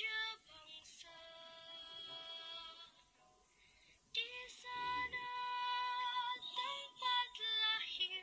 you 0.00 0.23